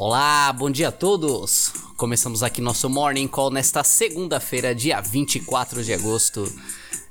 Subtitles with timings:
[0.00, 1.72] Olá, bom dia a todos!
[1.96, 6.44] Começamos aqui nosso Morning Call nesta segunda-feira, dia 24 de agosto.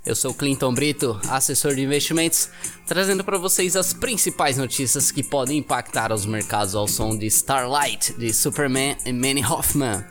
[0.05, 2.49] Eu sou Clinton Brito, assessor de investimentos,
[2.85, 8.13] trazendo para vocês as principais notícias que podem impactar os mercados ao som de Starlight,
[8.13, 10.05] de Superman e Manny Hoffman.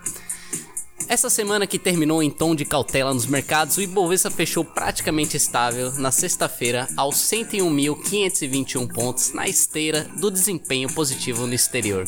[1.09, 5.93] Essa semana que terminou em tom de cautela nos mercados, o Ibovespa fechou praticamente estável
[5.93, 12.05] na sexta-feira aos 101.521 pontos na esteira do desempenho positivo no exterior.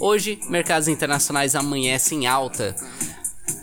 [0.00, 2.76] Hoje, mercados internacionais amanhecem em alta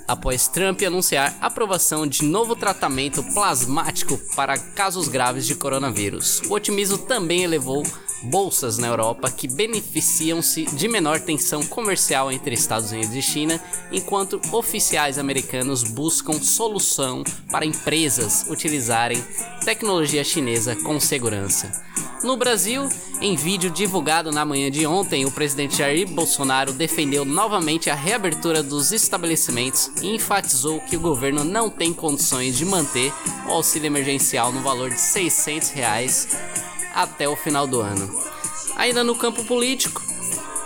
[0.06, 6.42] após Trump anunciar aprovação de novo tratamento plasmático para casos graves de coronavírus.
[6.50, 7.84] O otimismo também elevou
[8.26, 13.62] bolsas na Europa que beneficiam-se de menor tensão comercial entre Estados Unidos e China,
[13.92, 19.24] enquanto oficiais americanos buscam solução para empresas utilizarem
[19.64, 21.86] tecnologia chinesa com segurança.
[22.24, 22.90] No Brasil,
[23.22, 28.64] em vídeo divulgado na manhã de ontem, o presidente Jair Bolsonaro defendeu novamente a reabertura
[28.64, 33.14] dos estabelecimentos e enfatizou que o governo não tem condições de manter
[33.48, 36.28] o auxílio emergencial no valor de 600 reais
[36.96, 38.10] até o final do ano.
[38.78, 40.02] Ainda no campo político,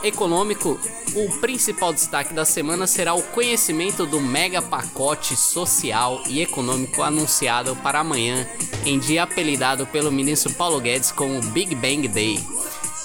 [0.04, 0.80] econômico,
[1.16, 7.76] o principal destaque da semana será o conhecimento do mega pacote social e econômico anunciado
[7.78, 8.48] para amanhã,
[8.86, 12.40] em dia apelidado pelo ministro Paulo Guedes como Big Bang Day.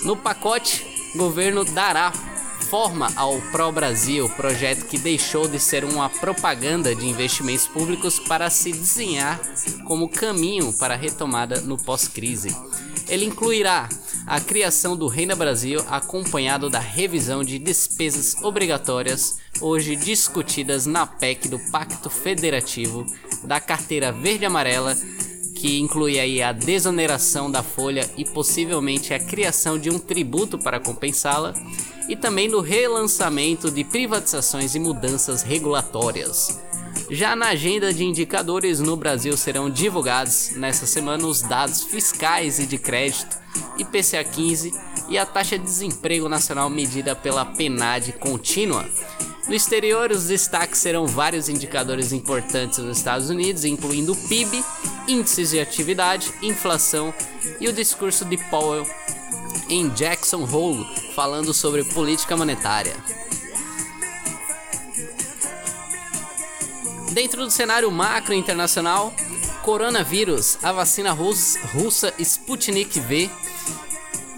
[0.03, 2.13] No pacote, o governo dará
[2.65, 8.51] forma ao Pro Brasil, projeto que deixou de ser uma propaganda de investimentos públicos para
[8.51, 9.41] se desenhar
[9.85, 12.55] como caminho para a retomada no pós-crise.
[13.09, 13.89] Ele incluirá
[14.27, 21.49] a criação do Reina Brasil, acompanhado da revisão de despesas obrigatórias, hoje discutidas na PEC
[21.49, 23.07] do Pacto Federativo,
[23.45, 24.97] da carteira verde-amarela,
[25.55, 30.81] que inclui aí a desoneração da folha e possivelmente a criação de um tributo para
[30.81, 31.55] compensá-la,
[32.09, 36.61] e também no relançamento de privatizações e mudanças regulatórias.
[37.11, 42.67] Já na agenda de indicadores no Brasil serão divulgados nesta semana os dados fiscais e
[42.67, 43.37] de crédito,
[43.79, 44.73] IPCA 15
[45.09, 48.89] e a taxa de desemprego nacional medida pela PNAD contínua.
[49.47, 54.65] No exterior, os destaques serão vários indicadores importantes nos Estados Unidos, incluindo PIB,
[55.07, 57.13] índices de atividade, inflação
[57.61, 58.87] e o discurso de Powell
[59.69, 62.95] em Jackson Hole, falando sobre política monetária.
[67.15, 69.15] Dentro do cenário macro internacional,
[69.63, 73.31] coronavírus, a vacina russa Sputnik V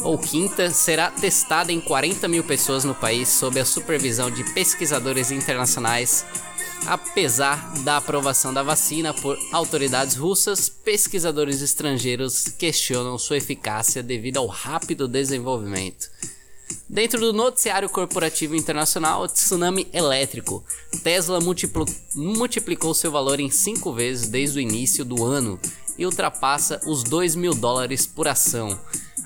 [0.03, 5.31] ou quinta será testada em 40 mil pessoas no país sob a supervisão de pesquisadores
[5.31, 6.27] internacionais.
[6.87, 14.47] Apesar da aprovação da vacina por autoridades russas, pesquisadores estrangeiros questionam sua eficácia devido ao
[14.47, 16.11] rápido desenvolvimento.
[16.89, 20.65] Dentro do noticiário corporativo internacional, tsunami elétrico.
[21.03, 21.41] Tesla
[22.15, 25.59] multiplicou seu valor em 5 vezes desde o início do ano
[25.99, 28.79] e ultrapassa os 2 mil dólares por ação.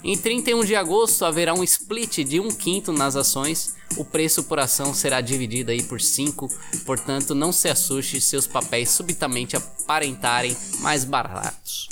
[0.03, 3.77] Em 31 de agosto haverá um split de um quinto nas ações.
[3.99, 6.49] O preço por ação será dividido aí por 5,
[6.87, 11.89] portanto não se assuste se seus papéis subitamente aparentarem mais baratos.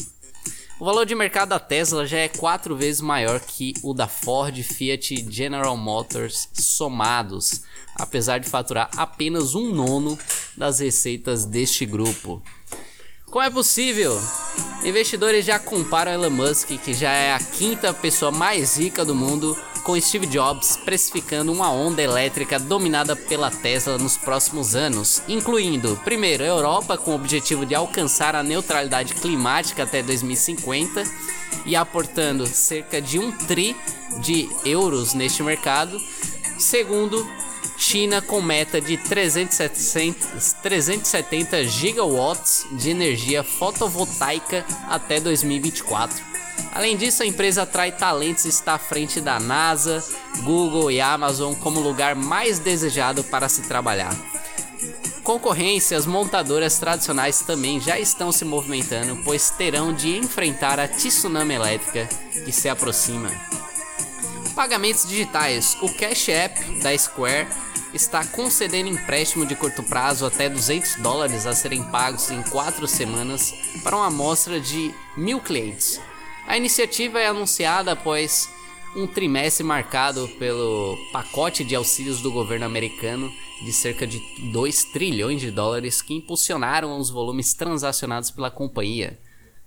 [0.81, 4.57] O valor de mercado da Tesla já é quatro vezes maior que o da Ford,
[4.63, 7.63] Fiat e General Motors somados,
[7.97, 10.17] apesar de faturar apenas um nono
[10.57, 12.41] das receitas deste grupo.
[13.31, 14.19] Como é possível?
[14.83, 19.55] Investidores já comparam Elon Musk, que já é a quinta pessoa mais rica do mundo,
[19.85, 26.43] com Steve Jobs precificando uma onda elétrica dominada pela Tesla nos próximos anos, incluindo, primeiro,
[26.43, 31.05] a Europa com o objetivo de alcançar a neutralidade climática até 2050
[31.67, 33.77] e aportando cerca de um tri
[34.21, 36.01] de euros neste mercado.
[36.59, 37.29] Segundo,
[37.89, 46.23] China com meta de 370 gigawatts de energia fotovoltaica até 2024.
[46.75, 50.05] Além disso, a empresa atrai talentos e está à frente da NASA,
[50.43, 54.15] Google e Amazon como lugar mais desejado para se trabalhar.
[55.23, 62.07] Concorrências montadoras tradicionais também já estão se movimentando, pois terão de enfrentar a tsunami elétrica
[62.45, 63.31] que se aproxima.
[64.55, 67.49] Pagamentos digitais: o Cash App da Square
[67.95, 73.55] está concedendo empréstimo de curto prazo até 200 dólares a serem pagos em 4 semanas
[73.83, 76.01] para uma amostra de mil clientes.
[76.47, 78.49] A iniciativa é anunciada após
[78.97, 83.31] um trimestre marcado pelo pacote de auxílios do governo americano
[83.63, 84.21] de cerca de
[84.53, 89.19] 2 trilhões de dólares que impulsionaram os volumes transacionados pela companhia.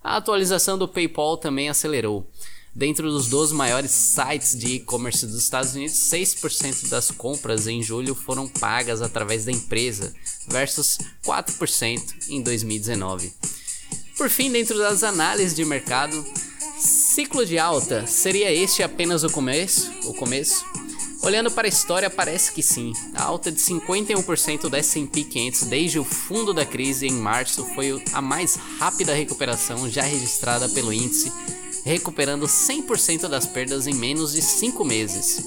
[0.03, 2.27] A atualização do PayPal também acelerou.
[2.73, 8.15] Dentro dos 12 maiores sites de e-commerce dos Estados Unidos, 6% das compras em julho
[8.15, 10.13] foram pagas através da empresa,
[10.47, 13.33] versus 4% em 2019.
[14.17, 16.25] Por fim, dentro das análises de mercado,
[16.79, 19.91] ciclo de alta seria este apenas o começo?
[20.05, 20.63] O começo?
[21.23, 22.93] Olhando para a história, parece que sim.
[23.13, 28.01] A alta de 51% do S&P 500 desde o fundo da crise em março foi
[28.13, 31.31] a mais rápida recuperação já registrada pelo índice,
[31.83, 35.45] recuperando 100% das perdas em menos de 5 meses.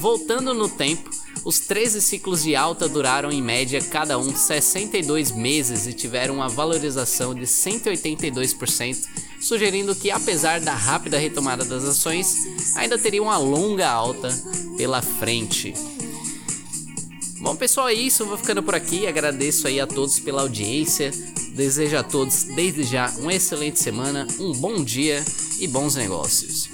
[0.00, 1.10] Voltando no tempo,
[1.44, 6.48] os 13 ciclos de alta duraram em média cada um 62 meses e tiveram uma
[6.48, 9.06] valorização de 182%,
[9.40, 14.28] sugerindo que apesar da rápida retomada das ações, ainda teria uma longa alta
[14.76, 15.74] pela frente.
[17.40, 18.24] Bom, pessoal, é isso.
[18.24, 19.06] Vou ficando por aqui.
[19.06, 21.12] Agradeço aí a todos pela audiência.
[21.54, 25.24] Desejo a todos, desde já, uma excelente semana, um bom dia
[25.60, 26.68] e bons negócios.